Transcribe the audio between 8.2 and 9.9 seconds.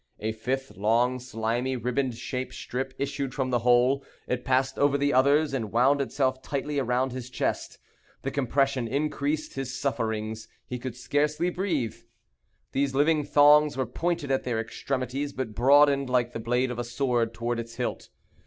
The compression increased his